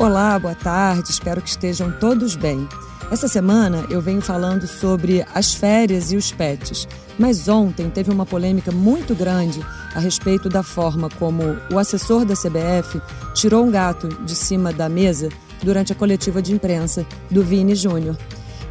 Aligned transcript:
Olá, 0.00 0.38
boa 0.38 0.54
tarde, 0.54 1.10
espero 1.10 1.42
que 1.42 1.48
estejam 1.48 1.90
todos 1.90 2.36
bem. 2.36 2.68
Essa 3.10 3.26
semana 3.26 3.84
eu 3.90 4.00
venho 4.00 4.20
falando 4.20 4.64
sobre 4.64 5.26
as 5.34 5.54
férias 5.54 6.12
e 6.12 6.16
os 6.16 6.30
pets, 6.30 6.86
mas 7.18 7.48
ontem 7.48 7.90
teve 7.90 8.08
uma 8.08 8.24
polêmica 8.24 8.70
muito 8.70 9.12
grande 9.12 9.60
a 9.92 9.98
respeito 9.98 10.48
da 10.48 10.62
forma 10.62 11.08
como 11.18 11.42
o 11.72 11.80
assessor 11.80 12.24
da 12.24 12.34
CBF 12.34 13.02
tirou 13.34 13.66
um 13.66 13.72
gato 13.72 14.08
de 14.24 14.36
cima 14.36 14.72
da 14.72 14.88
mesa 14.88 15.30
durante 15.64 15.92
a 15.92 15.96
coletiva 15.96 16.40
de 16.40 16.52
imprensa 16.52 17.04
do 17.28 17.42
Vini 17.42 17.74
Júnior. 17.74 18.16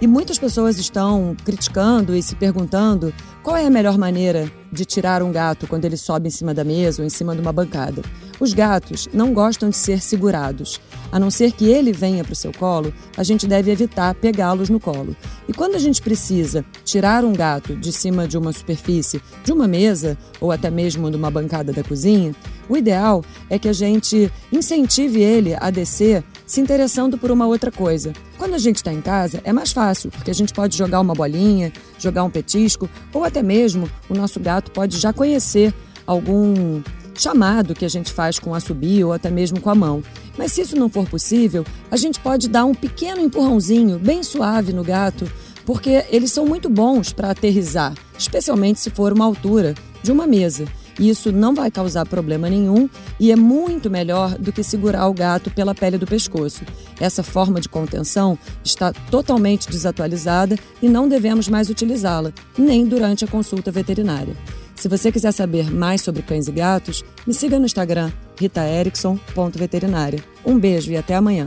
E 0.00 0.06
muitas 0.06 0.38
pessoas 0.38 0.78
estão 0.78 1.34
criticando 1.44 2.14
e 2.14 2.22
se 2.22 2.36
perguntando 2.36 3.12
qual 3.42 3.56
é 3.56 3.66
a 3.66 3.70
melhor 3.70 3.98
maneira 3.98 4.48
de 4.76 4.84
tirar 4.84 5.22
um 5.22 5.32
gato 5.32 5.66
quando 5.66 5.86
ele 5.86 5.96
sobe 5.96 6.28
em 6.28 6.30
cima 6.30 6.52
da 6.52 6.62
mesa 6.62 7.00
ou 7.02 7.06
em 7.06 7.10
cima 7.10 7.34
de 7.34 7.40
uma 7.40 7.52
bancada. 7.52 8.02
Os 8.38 8.52
gatos 8.52 9.08
não 9.12 9.32
gostam 9.32 9.70
de 9.70 9.76
ser 9.76 10.00
segurados. 10.00 10.78
A 11.10 11.18
não 11.18 11.30
ser 11.30 11.52
que 11.52 11.64
ele 11.64 11.92
venha 11.92 12.22
para 12.22 12.34
o 12.34 12.36
seu 12.36 12.52
colo, 12.52 12.92
a 13.16 13.22
gente 13.22 13.46
deve 13.46 13.70
evitar 13.70 14.14
pegá-los 14.14 14.68
no 14.68 14.78
colo. 14.78 15.16
E 15.48 15.54
quando 15.54 15.74
a 15.74 15.78
gente 15.78 16.02
precisa 16.02 16.64
tirar 16.84 17.24
um 17.24 17.32
gato 17.32 17.74
de 17.74 17.90
cima 17.90 18.28
de 18.28 18.36
uma 18.36 18.52
superfície, 18.52 19.22
de 19.42 19.52
uma 19.52 19.66
mesa 19.66 20.18
ou 20.38 20.52
até 20.52 20.70
mesmo 20.70 21.10
de 21.10 21.16
uma 21.16 21.30
bancada 21.30 21.72
da 21.72 21.82
cozinha, 21.82 22.34
o 22.68 22.76
ideal 22.76 23.24
é 23.48 23.58
que 23.58 23.68
a 23.68 23.72
gente 23.72 24.30
incentive 24.52 25.22
ele 25.22 25.56
a 25.58 25.70
descer 25.70 26.22
se 26.46 26.60
interessando 26.60 27.18
por 27.18 27.30
uma 27.30 27.46
outra 27.46 27.70
coisa. 27.70 28.12
Quando 28.38 28.54
a 28.54 28.58
gente 28.58 28.76
está 28.76 28.92
em 28.92 29.02
casa, 29.02 29.40
é 29.44 29.52
mais 29.52 29.72
fácil, 29.72 30.10
porque 30.10 30.30
a 30.30 30.34
gente 30.34 30.54
pode 30.54 30.76
jogar 30.76 31.00
uma 31.00 31.14
bolinha, 31.14 31.72
jogar 31.98 32.22
um 32.22 32.30
petisco, 32.30 32.88
ou 33.12 33.24
até 33.24 33.42
mesmo 33.42 33.90
o 34.08 34.14
nosso 34.14 34.38
gato 34.38 34.70
pode 34.70 34.98
já 34.98 35.12
conhecer 35.12 35.74
algum 36.06 36.80
chamado 37.18 37.74
que 37.74 37.84
a 37.84 37.88
gente 37.88 38.12
faz 38.12 38.38
com 38.38 38.54
a 38.54 38.60
subir 38.60 39.02
ou 39.04 39.12
até 39.12 39.30
mesmo 39.30 39.60
com 39.60 39.70
a 39.70 39.74
mão. 39.74 40.02
Mas 40.38 40.52
se 40.52 40.60
isso 40.60 40.76
não 40.76 40.88
for 40.88 41.08
possível, 41.08 41.64
a 41.90 41.96
gente 41.96 42.20
pode 42.20 42.48
dar 42.48 42.64
um 42.64 42.74
pequeno 42.74 43.20
empurrãozinho 43.20 43.98
bem 43.98 44.22
suave 44.22 44.72
no 44.72 44.84
gato, 44.84 45.30
porque 45.64 46.04
eles 46.10 46.30
são 46.30 46.46
muito 46.46 46.68
bons 46.68 47.12
para 47.12 47.30
aterrizar, 47.30 47.94
especialmente 48.16 48.78
se 48.78 48.90
for 48.90 49.12
uma 49.12 49.24
altura 49.24 49.74
de 50.02 50.12
uma 50.12 50.26
mesa. 50.26 50.66
Isso 50.98 51.30
não 51.30 51.54
vai 51.54 51.70
causar 51.70 52.06
problema 52.06 52.48
nenhum 52.48 52.88
e 53.20 53.30
é 53.30 53.36
muito 53.36 53.90
melhor 53.90 54.36
do 54.38 54.52
que 54.52 54.62
segurar 54.62 55.06
o 55.08 55.14
gato 55.14 55.50
pela 55.50 55.74
pele 55.74 55.98
do 55.98 56.06
pescoço. 56.06 56.62
Essa 56.98 57.22
forma 57.22 57.60
de 57.60 57.68
contenção 57.68 58.38
está 58.64 58.92
totalmente 59.10 59.68
desatualizada 59.68 60.58
e 60.80 60.88
não 60.88 61.08
devemos 61.08 61.48
mais 61.48 61.68
utilizá-la, 61.68 62.32
nem 62.56 62.86
durante 62.86 63.24
a 63.24 63.28
consulta 63.28 63.70
veterinária. 63.70 64.34
Se 64.74 64.88
você 64.88 65.10
quiser 65.10 65.32
saber 65.32 65.70
mais 65.70 66.02
sobre 66.02 66.22
cães 66.22 66.48
e 66.48 66.52
gatos, 66.52 67.02
me 67.26 67.32
siga 67.32 67.58
no 67.58 67.66
Instagram 67.66 68.12
ritaerickson.veterinária. 68.38 70.22
Um 70.44 70.58
beijo 70.58 70.92
e 70.92 70.96
até 70.96 71.14
amanhã. 71.14 71.46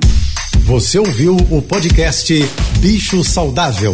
Você 0.65 0.99
ouviu 0.99 1.35
o 1.35 1.61
podcast 1.61 2.33
Bicho 2.79 3.23
Saudável. 3.23 3.93